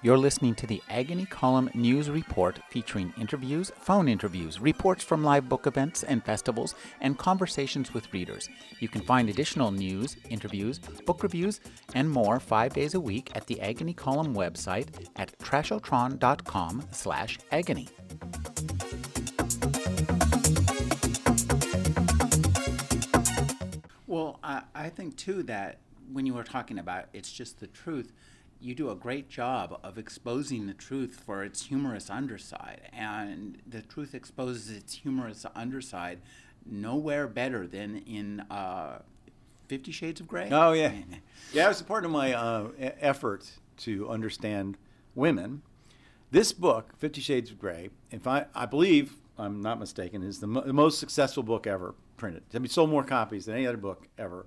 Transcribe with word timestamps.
You're 0.00 0.16
listening 0.16 0.54
to 0.54 0.66
the 0.68 0.80
Agony 0.88 1.26
Column 1.26 1.70
News 1.74 2.08
Report 2.08 2.60
featuring 2.70 3.12
interviews, 3.18 3.72
phone 3.80 4.06
interviews, 4.06 4.60
reports 4.60 5.02
from 5.02 5.24
live 5.24 5.48
book 5.48 5.66
events 5.66 6.04
and 6.04 6.24
festivals, 6.24 6.76
and 7.00 7.18
conversations 7.18 7.92
with 7.92 8.12
readers. 8.12 8.48
You 8.78 8.88
can 8.88 9.00
find 9.00 9.28
additional 9.28 9.72
news, 9.72 10.16
interviews, 10.30 10.78
book 10.78 11.24
reviews, 11.24 11.60
and 11.94 12.08
more 12.08 12.38
five 12.38 12.74
days 12.74 12.94
a 12.94 13.00
week 13.00 13.32
at 13.34 13.48
the 13.48 13.60
Agony 13.60 13.92
Column 13.92 14.36
website 14.36 14.86
at 15.16 15.36
trashotron.com 15.40 16.84
slash 16.92 17.40
agony. 17.50 17.88
Well, 24.06 24.38
I, 24.44 24.62
I 24.76 24.90
think 24.90 25.16
too 25.16 25.42
that 25.42 25.80
when 26.12 26.24
you 26.24 26.34
were 26.34 26.44
talking 26.44 26.78
about 26.78 27.06
it's 27.12 27.32
just 27.32 27.58
the 27.58 27.66
truth, 27.66 28.12
you 28.60 28.74
do 28.74 28.90
a 28.90 28.94
great 28.94 29.28
job 29.28 29.78
of 29.84 29.98
exposing 29.98 30.66
the 30.66 30.74
truth 30.74 31.20
for 31.24 31.44
its 31.44 31.66
humorous 31.66 32.10
underside. 32.10 32.82
And 32.92 33.58
the 33.66 33.82
truth 33.82 34.14
exposes 34.14 34.70
its 34.70 34.94
humorous 34.94 35.46
underside 35.54 36.18
nowhere 36.66 37.26
better 37.28 37.66
than 37.66 37.98
in 38.06 38.40
uh, 38.50 39.00
Fifty 39.68 39.92
Shades 39.92 40.20
of 40.20 40.26
Grey. 40.28 40.48
Oh, 40.50 40.72
yeah. 40.72 40.92
Yeah, 41.52 41.64
it 41.64 41.68
was 41.68 41.80
a 41.80 41.84
part 41.84 42.04
of 42.04 42.10
my 42.10 42.34
uh, 42.34 42.68
effort 42.78 43.50
to 43.78 44.08
understand 44.10 44.76
women. 45.14 45.62
This 46.30 46.52
book, 46.52 46.92
Fifty 46.98 47.22
Shades 47.22 47.50
of 47.50 47.58
Grey, 47.58 47.88
if 48.10 48.26
I, 48.26 48.44
I 48.54 48.66
believe 48.66 49.14
I'm 49.38 49.62
not 49.62 49.78
mistaken, 49.80 50.22
is 50.22 50.40
the, 50.40 50.46
mo- 50.46 50.60
the 50.60 50.74
most 50.74 50.98
successful 50.98 51.42
book 51.42 51.66
ever 51.66 51.94
printed. 52.18 52.42
I 52.54 52.58
mean, 52.58 52.68
sold 52.68 52.90
more 52.90 53.04
copies 53.04 53.46
than 53.46 53.54
any 53.54 53.66
other 53.66 53.78
book 53.78 54.08
ever 54.18 54.44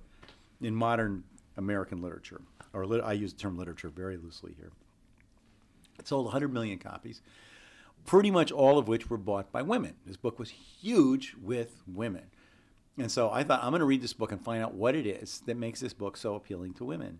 in 0.61 0.75
modern 0.75 1.23
American 1.57 2.01
literature. 2.01 2.41
Or 2.73 2.85
lit- 2.85 3.03
I 3.03 3.13
use 3.13 3.33
the 3.33 3.39
term 3.39 3.57
literature 3.57 3.89
very 3.89 4.17
loosely 4.17 4.53
here. 4.57 4.71
It 5.99 6.07
sold 6.07 6.25
100 6.25 6.53
million 6.53 6.79
copies, 6.79 7.21
pretty 8.05 8.31
much 8.31 8.51
all 8.51 8.77
of 8.77 8.87
which 8.87 9.09
were 9.09 9.17
bought 9.17 9.51
by 9.51 9.61
women. 9.61 9.95
This 10.05 10.17
book 10.17 10.39
was 10.39 10.49
huge 10.49 11.35
with 11.41 11.83
women. 11.85 12.23
And 12.97 13.11
so 13.11 13.29
I 13.29 13.43
thought, 13.43 13.63
I'm 13.63 13.71
going 13.71 13.79
to 13.79 13.85
read 13.85 14.01
this 14.01 14.13
book 14.13 14.31
and 14.31 14.43
find 14.43 14.63
out 14.63 14.73
what 14.73 14.95
it 14.95 15.05
is 15.05 15.41
that 15.45 15.57
makes 15.57 15.79
this 15.79 15.93
book 15.93 16.17
so 16.17 16.35
appealing 16.35 16.73
to 16.75 16.85
women. 16.85 17.19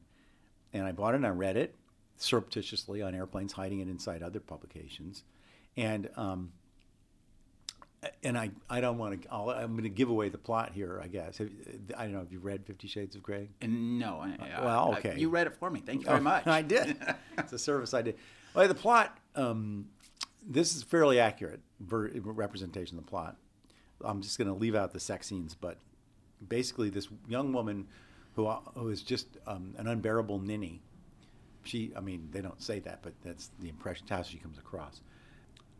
And 0.74 0.86
I 0.86 0.92
bought 0.92 1.14
it 1.14 1.18
and 1.18 1.28
I 1.28 1.30
read 1.30 1.58
it 1.58 1.76
surreptitiously 2.18 3.02
on 3.02 3.16
airplanes, 3.16 3.54
hiding 3.54 3.80
it 3.80 3.88
inside 3.88 4.22
other 4.22 4.40
publications. 4.40 5.24
And 5.76 6.10
um, 6.16 6.52
and 8.24 8.38
I, 8.38 8.50
I 8.70 8.82
don't 8.82 8.98
want 8.98 9.22
to. 9.22 9.30
i 9.32 9.62
am 9.62 9.72
going 9.74 9.84
to 9.84 9.90
give 9.90 10.10
away 10.10 10.30
the 10.30 10.38
plot 10.38 10.72
here. 10.74 11.00
I 11.04 11.08
guess. 11.08 11.38
Have, 11.38 11.50
I 11.96 12.04
don't 12.04 12.14
know. 12.14 12.20
Have 12.20 12.32
you 12.32 12.40
read 12.40 12.66
Fifty 12.66 12.88
Shades 12.88 13.16
of 13.16 13.22
Grey? 13.22 13.50
No. 13.62 14.20
I- 14.22 14.38
I- 14.44 14.66
well, 14.66 14.94
I- 14.94 14.98
okay. 14.98 15.20
you 15.20 15.30
read 15.30 15.48
it 15.48 15.56
for 15.56 15.70
me. 15.70 15.82
Thank 15.86 16.02
you 16.02 16.06
very 16.06 16.20
Oh, 16.20 16.24
much. 16.24 16.48
I 16.48 16.62
did. 16.62 16.98
it's 17.38 17.54
a 17.54 17.60
service 17.60 17.94
I 17.94 18.02
did. 18.02 18.16
Well, 18.54 18.68
the 18.68 18.76
plot. 18.76 19.18
Um, 19.36 19.88
this 20.44 20.76
is 20.76 20.82
fairly 20.84 21.20
accurate 21.20 21.60
ver- 21.80 22.12
representation 22.16 22.98
of 22.98 23.06
the 23.06 23.10
plot. 23.10 23.38
I'm 24.04 24.22
just 24.22 24.40
going 24.40 24.48
to 24.48 24.56
leave 24.56 24.74
out 24.74 24.94
the 24.94 25.00
sex 25.00 25.28
scenes, 25.28 25.54
but 25.54 25.78
basically, 26.48 26.90
this 26.90 27.08
young 27.28 27.54
woman 27.54 27.88
who 28.36 28.50
who 28.76 28.90
is 28.90 29.04
just 29.04 29.28
um, 29.46 29.76
an 29.78 29.88
unbearable 29.88 30.40
ninny. 30.40 30.82
She, 31.64 31.92
I 31.96 32.00
mean, 32.00 32.30
they 32.32 32.42
don't 32.42 32.60
say 32.60 32.80
that, 32.80 33.04
but 33.04 33.14
that's 33.24 33.52
the 33.60 33.70
impression 33.70 34.08
how 34.10 34.24
she 34.24 34.38
comes 34.38 34.58
across. 34.58 35.02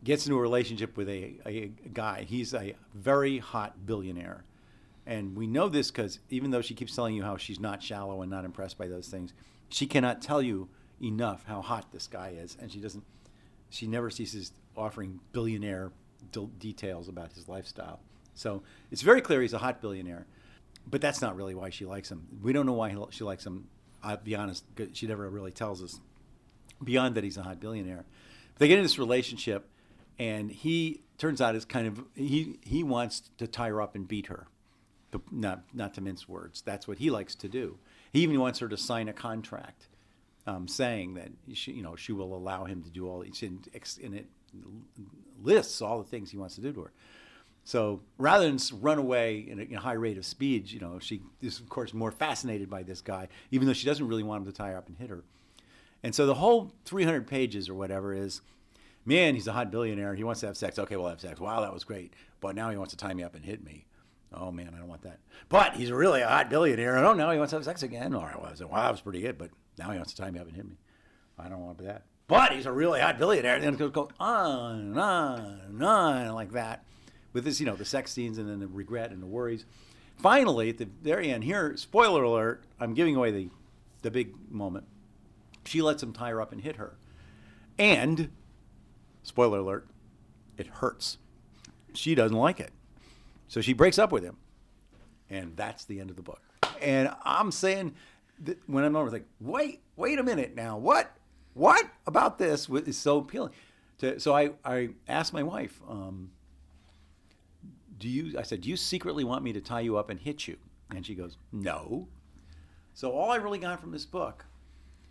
Gets 0.04 0.26
into 0.26 0.36
a 0.36 0.40
relationship 0.40 0.96
with 0.96 1.08
a, 1.08 1.34
a 1.46 1.70
guy. 1.92 2.24
He's 2.28 2.54
a 2.54 2.74
very 2.94 3.38
hot 3.38 3.86
billionaire. 3.86 4.44
And 5.06 5.36
we 5.36 5.46
know 5.46 5.68
this 5.68 5.90
because 5.90 6.18
even 6.30 6.50
though 6.50 6.60
she 6.60 6.74
keeps 6.74 6.94
telling 6.94 7.14
you 7.14 7.22
how 7.22 7.36
she's 7.36 7.60
not 7.60 7.82
shallow 7.82 8.22
and 8.22 8.30
not 8.30 8.44
impressed 8.44 8.78
by 8.78 8.88
those 8.88 9.08
things, 9.08 9.32
she 9.68 9.86
cannot 9.86 10.22
tell 10.22 10.42
you 10.42 10.68
enough 11.02 11.44
how 11.46 11.60
hot 11.60 11.92
this 11.92 12.06
guy 12.06 12.34
is. 12.36 12.56
And 12.60 12.70
she 12.70 12.78
doesn't, 12.78 13.04
she 13.70 13.86
never 13.86 14.10
ceases 14.10 14.52
offering 14.76 15.20
billionaire 15.32 15.92
details 16.58 17.08
about 17.08 17.32
his 17.32 17.48
lifestyle. 17.48 18.00
So 18.34 18.62
it's 18.90 19.02
very 19.02 19.20
clear 19.20 19.42
he's 19.42 19.52
a 19.52 19.58
hot 19.58 19.80
billionaire. 19.80 20.26
But 20.86 21.00
that's 21.00 21.20
not 21.20 21.36
really 21.36 21.54
why 21.54 21.70
she 21.70 21.84
likes 21.84 22.10
him. 22.10 22.26
We 22.42 22.52
don't 22.52 22.66
know 22.66 22.72
why 22.72 22.94
she 23.10 23.24
likes 23.24 23.46
him. 23.46 23.68
I'll 24.02 24.16
be 24.16 24.34
honest, 24.34 24.64
she 24.94 25.06
never 25.06 25.28
really 25.30 25.52
tells 25.52 25.82
us 25.82 26.00
beyond 26.82 27.14
that 27.14 27.24
he's 27.24 27.36
a 27.36 27.42
hot 27.42 27.60
billionaire. 27.60 28.04
They 28.58 28.68
get 28.68 28.78
in 28.78 28.82
this 28.82 28.98
relationship, 28.98 29.68
and 30.18 30.50
he 30.50 31.02
turns 31.18 31.40
out 31.40 31.54
is 31.54 31.64
kind 31.64 31.86
of 31.86 32.04
he 32.14 32.58
he 32.62 32.82
wants 32.82 33.30
to 33.38 33.46
tie 33.46 33.68
her 33.68 33.80
up 33.80 33.94
and 33.94 34.06
beat 34.06 34.26
her, 34.26 34.46
not 35.30 35.62
not 35.72 35.94
to 35.94 36.00
mince 36.00 36.28
words. 36.28 36.62
That's 36.62 36.88
what 36.88 36.98
he 36.98 37.10
likes 37.10 37.34
to 37.36 37.48
do. 37.48 37.78
He 38.12 38.20
even 38.20 38.38
wants 38.40 38.58
her 38.58 38.68
to 38.68 38.76
sign 38.76 39.08
a 39.08 39.12
contract, 39.12 39.88
um, 40.46 40.68
saying 40.68 41.14
that 41.14 41.28
she 41.54 41.72
you 41.72 41.82
know 41.82 41.96
she 41.96 42.12
will 42.12 42.34
allow 42.34 42.64
him 42.64 42.82
to 42.82 42.90
do 42.90 43.08
all 43.08 43.20
these 43.20 43.42
and, 43.42 43.68
and 44.02 44.14
it 44.14 44.26
lists 45.42 45.80
all 45.80 45.98
the 45.98 46.08
things 46.08 46.30
he 46.30 46.36
wants 46.36 46.54
to 46.56 46.60
do 46.60 46.72
to 46.72 46.82
her. 46.82 46.92
So 47.64 48.00
rather 48.18 48.46
than 48.46 48.58
run 48.80 48.98
away 48.98 49.38
in 49.38 49.60
a, 49.60 49.62
in 49.62 49.74
a 49.76 49.80
high 49.80 49.92
rate 49.92 50.18
of 50.18 50.26
speed, 50.26 50.70
you 50.70 50.80
know, 50.80 50.98
she 50.98 51.22
is 51.40 51.60
of 51.60 51.68
course 51.68 51.94
more 51.94 52.10
fascinated 52.10 52.68
by 52.68 52.82
this 52.82 53.00
guy, 53.00 53.28
even 53.50 53.66
though 53.66 53.72
she 53.72 53.86
doesn't 53.86 54.06
really 54.06 54.24
want 54.24 54.44
him 54.44 54.52
to 54.52 54.56
tie 54.56 54.70
her 54.70 54.76
up 54.76 54.88
and 54.88 54.98
hit 54.98 55.10
her. 55.10 55.22
And 56.02 56.14
so 56.14 56.26
the 56.26 56.34
whole 56.34 56.72
300 56.84 57.26
pages 57.26 57.68
or 57.68 57.74
whatever 57.74 58.12
is, 58.12 58.40
man, 59.04 59.34
he's 59.34 59.46
a 59.46 59.52
hot 59.52 59.70
billionaire. 59.70 60.14
He 60.14 60.24
wants 60.24 60.40
to 60.40 60.46
have 60.46 60.56
sex. 60.56 60.78
Okay, 60.78 60.96
we'll 60.96 61.08
have 61.08 61.20
sex. 61.20 61.40
Wow, 61.40 61.60
that 61.60 61.72
was 61.72 61.84
great. 61.84 62.14
But 62.40 62.54
now 62.54 62.70
he 62.70 62.76
wants 62.76 62.92
to 62.92 62.96
tie 62.96 63.14
me 63.14 63.22
up 63.22 63.34
and 63.34 63.44
hit 63.44 63.64
me. 63.64 63.86
Oh 64.34 64.50
man, 64.50 64.72
I 64.74 64.78
don't 64.78 64.88
want 64.88 65.02
that. 65.02 65.20
But 65.48 65.74
he's 65.74 65.90
really 65.90 66.22
a 66.22 66.28
hot 66.28 66.48
billionaire. 66.48 66.96
Oh, 66.96 67.00
I 67.00 67.16
don't. 67.16 67.32
He 67.32 67.38
wants 67.38 67.50
to 67.50 67.56
have 67.56 67.64
sex 67.64 67.82
again. 67.82 68.14
All 68.14 68.22
right, 68.22 68.40
well, 68.40 68.50
I 68.50 68.54
said, 68.54 68.68
wow, 68.68 68.82
that 68.82 68.92
was 68.92 69.00
pretty 69.00 69.20
good. 69.20 69.36
But 69.38 69.50
now 69.78 69.90
he 69.90 69.96
wants 69.96 70.14
to 70.14 70.22
tie 70.22 70.30
me 70.30 70.38
up 70.40 70.46
and 70.46 70.56
hit 70.56 70.66
me. 70.66 70.78
I 71.38 71.48
don't 71.48 71.64
want 71.64 71.78
that. 71.78 72.04
But 72.28 72.52
he's 72.52 72.66
a 72.66 72.72
really 72.72 73.00
hot 73.00 73.18
billionaire. 73.18 73.56
And 73.56 73.64
then 73.64 73.74
it 73.74 73.78
goes 73.78 73.90
go 73.90 74.08
on 74.18 74.80
and 74.80 74.98
on 74.98 75.60
and 75.66 75.82
on 75.82 76.34
like 76.34 76.52
that, 76.52 76.84
with 77.32 77.44
this, 77.44 77.60
you 77.60 77.66
know, 77.66 77.76
the 77.76 77.84
sex 77.84 78.12
scenes 78.12 78.38
and 78.38 78.48
then 78.48 78.60
the 78.60 78.68
regret 78.68 79.10
and 79.10 79.22
the 79.22 79.26
worries. 79.26 79.66
Finally, 80.18 80.70
at 80.70 80.78
the 80.78 80.88
very 81.02 81.30
end, 81.30 81.44
here, 81.44 81.76
spoiler 81.76 82.22
alert, 82.22 82.64
I'm 82.80 82.94
giving 82.94 83.16
away 83.16 83.32
the, 83.32 83.50
the 84.02 84.10
big 84.10 84.34
moment. 84.50 84.86
She 85.64 85.82
lets 85.82 86.02
him 86.02 86.12
tie 86.12 86.30
her 86.30 86.40
up 86.40 86.52
and 86.52 86.60
hit 86.60 86.76
her. 86.76 86.96
And, 87.78 88.30
spoiler 89.22 89.58
alert, 89.58 89.88
it 90.56 90.66
hurts. 90.66 91.18
She 91.94 92.14
doesn't 92.14 92.36
like 92.36 92.60
it. 92.60 92.70
So 93.48 93.60
she 93.60 93.72
breaks 93.72 93.98
up 93.98 94.12
with 94.12 94.22
him. 94.22 94.36
And 95.28 95.56
that's 95.56 95.84
the 95.84 96.00
end 96.00 96.10
of 96.10 96.16
the 96.16 96.22
book. 96.22 96.42
And 96.80 97.10
I'm 97.24 97.50
saying, 97.52 97.94
when 98.66 98.84
I'm 98.84 98.96
over, 98.96 99.10
like, 99.10 99.26
wait, 99.40 99.80
wait 99.96 100.18
a 100.18 100.22
minute 100.22 100.54
now. 100.54 100.76
What? 100.76 101.16
What 101.54 101.86
about 102.06 102.38
this 102.38 102.68
is 102.68 102.98
so 102.98 103.18
appealing? 103.18 103.52
So 104.18 104.34
I, 104.34 104.50
I 104.64 104.90
asked 105.06 105.32
my 105.32 105.42
wife, 105.42 105.80
um, 105.88 106.32
do 107.98 108.08
you, 108.08 108.38
I 108.38 108.42
said, 108.42 108.62
do 108.62 108.68
you 108.68 108.76
secretly 108.76 109.22
want 109.22 109.44
me 109.44 109.52
to 109.52 109.60
tie 109.60 109.80
you 109.80 109.96
up 109.96 110.10
and 110.10 110.18
hit 110.18 110.48
you? 110.48 110.56
And 110.90 111.06
she 111.06 111.14
goes, 111.14 111.36
no. 111.52 112.08
So 112.94 113.12
all 113.12 113.30
I 113.30 113.36
really 113.36 113.58
got 113.58 113.80
from 113.80 113.92
this 113.92 114.04
book 114.04 114.44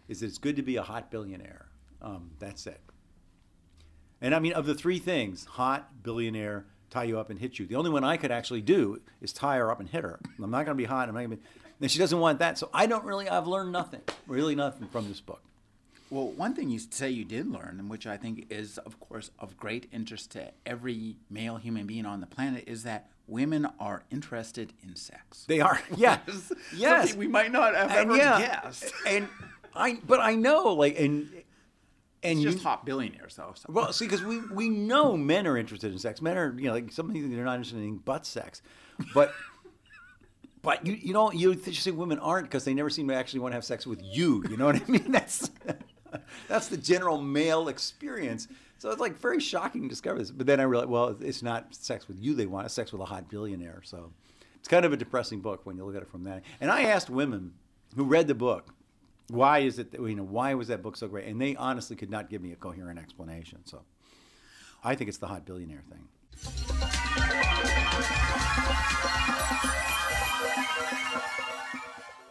is 0.09 0.19
that 0.19 0.25
it's 0.27 0.37
good 0.37 0.57
to 0.57 0.61
be 0.61 0.75
a 0.75 0.83
hot 0.83 1.09
billionaire. 1.09 1.67
Um, 2.01 2.31
that's 2.37 2.67
it. 2.67 2.81
And 4.21 4.35
I 4.35 4.39
mean, 4.39 4.53
of 4.53 4.65
the 4.65 4.75
three 4.75 4.99
things, 4.99 5.45
hot, 5.45 6.03
billionaire, 6.03 6.65
tie 6.89 7.05
you 7.05 7.19
up 7.19 7.29
and 7.29 7.39
hit 7.39 7.57
you, 7.57 7.65
the 7.65 7.75
only 7.75 7.89
one 7.89 8.03
I 8.03 8.17
could 8.17 8.31
actually 8.31 8.61
do 8.61 9.01
is 9.21 9.33
tie 9.33 9.57
her 9.57 9.71
up 9.71 9.79
and 9.79 9.89
hit 9.89 10.03
her. 10.03 10.19
I'm 10.41 10.51
not 10.51 10.65
going 10.65 10.77
to 10.77 10.81
be 10.81 10.85
hot. 10.85 11.09
I'm 11.09 11.15
not 11.15 11.21
going 11.21 11.31
to 11.31 11.37
be. 11.37 11.43
And 11.81 11.89
she 11.89 11.97
doesn't 11.97 12.19
want 12.19 12.39
that. 12.39 12.59
So 12.59 12.69
I 12.73 12.85
don't 12.85 13.03
really, 13.03 13.27
I've 13.27 13.47
learned 13.47 13.71
nothing, 13.71 14.01
really 14.27 14.53
nothing 14.53 14.87
from 14.87 15.07
this 15.07 15.19
book. 15.19 15.41
Well, 16.11 16.27
one 16.27 16.53
thing 16.53 16.69
you 16.69 16.77
say 16.77 17.09
you 17.09 17.23
did 17.23 17.49
learn, 17.49 17.77
and 17.79 17.89
which 17.89 18.05
I 18.05 18.17
think 18.17 18.47
is, 18.49 18.77
of 18.79 18.99
course, 18.99 19.31
of 19.39 19.57
great 19.57 19.87
interest 19.93 20.31
to 20.31 20.51
every 20.65 21.15
male 21.29 21.55
human 21.55 21.87
being 21.87 22.05
on 22.05 22.19
the 22.19 22.27
planet, 22.27 22.65
is 22.67 22.83
that 22.83 23.09
women 23.27 23.65
are 23.79 24.03
interested 24.11 24.73
in 24.83 24.95
sex. 24.97 25.45
They 25.47 25.61
are, 25.61 25.81
yeah, 25.95 26.19
yes. 26.75 26.99
Something 26.99 27.17
we 27.17 27.27
might 27.27 27.51
not 27.51 27.75
have 27.75 27.91
ever 27.91 28.17
yeah, 28.17 28.39
guessed. 28.61 28.91
and 29.07 29.29
I, 29.73 29.99
but 30.05 30.19
I 30.19 30.35
know, 30.35 30.73
like, 30.73 30.99
and 30.99 31.29
and 32.23 32.37
It's 32.37 32.45
you, 32.45 32.51
just 32.51 32.63
hot 32.63 32.85
billionaires, 32.85 33.35
though. 33.35 33.53
So. 33.55 33.65
Well, 33.69 33.91
see, 33.93 34.05
because 34.05 34.23
we, 34.23 34.39
we 34.47 34.69
know 34.69 35.17
men 35.17 35.47
are 35.47 35.57
interested 35.57 35.91
in 35.91 35.97
sex. 35.97 36.21
Men 36.21 36.37
are, 36.37 36.53
you 36.57 36.67
know, 36.67 36.73
like 36.73 36.91
something 36.91 37.33
they're 37.35 37.43
not 37.43 37.55
interested 37.55 37.79
in 37.79 37.97
but 37.97 38.25
sex. 38.25 38.61
But 39.13 39.33
but 40.61 40.85
you 40.85 40.93
you 40.93 41.13
know 41.13 41.31
you 41.31 41.55
th- 41.55 41.81
say 41.81 41.91
women 41.91 42.19
aren't 42.19 42.47
because 42.47 42.63
they 42.63 42.73
never 42.73 42.89
seem 42.89 43.07
to 43.07 43.15
actually 43.15 43.39
want 43.39 43.53
to 43.53 43.55
have 43.55 43.65
sex 43.65 43.87
with 43.87 44.01
you. 44.03 44.43
You 44.49 44.57
know 44.57 44.67
what 44.67 44.75
I 44.75 44.83
mean? 44.87 45.11
That's 45.11 45.49
that's 46.47 46.67
the 46.67 46.77
general 46.77 47.19
male 47.19 47.67
experience. 47.67 48.47
So 48.77 48.89
it's 48.89 48.99
like 48.99 49.17
very 49.17 49.39
shocking 49.39 49.83
to 49.83 49.87
discover 49.89 50.19
this. 50.19 50.31
But 50.31 50.47
then 50.47 50.59
I 50.59 50.63
realized, 50.63 50.89
well, 50.89 51.15
it's 51.19 51.43
not 51.43 51.73
sex 51.75 52.07
with 52.07 52.19
you 52.19 52.33
they 52.33 52.47
want. 52.47 52.65
It's 52.65 52.73
sex 52.73 52.91
with 52.91 53.01
a 53.01 53.05
hot 53.05 53.29
billionaire. 53.29 53.81
So 53.83 54.11
it's 54.55 54.67
kind 54.67 54.85
of 54.85 54.93
a 54.93 54.97
depressing 54.97 55.39
book 55.39 55.61
when 55.65 55.77
you 55.77 55.85
look 55.85 55.95
at 55.95 56.01
it 56.01 56.09
from 56.09 56.23
that. 56.23 56.43
And 56.59 56.71
I 56.71 56.83
asked 56.83 57.09
women 57.09 57.53
who 57.95 58.03
read 58.03 58.27
the 58.27 58.35
book, 58.35 58.73
why 59.31 59.59
is 59.59 59.79
it 59.79 59.91
that, 59.91 60.01
you 60.01 60.15
know 60.15 60.23
why 60.23 60.53
was 60.53 60.67
that 60.67 60.83
book 60.83 60.97
so 60.97 61.07
great? 61.07 61.27
And 61.27 61.41
they 61.41 61.55
honestly 61.55 61.95
could 61.95 62.09
not 62.09 62.29
give 62.29 62.41
me 62.41 62.51
a 62.51 62.55
coherent 62.55 62.99
explanation. 62.99 63.59
So 63.65 63.81
I 64.83 64.95
think 64.95 65.07
it's 65.07 65.19
the 65.19 65.27
hot 65.27 65.45
billionaire 65.45 65.83
thing. 65.89 66.70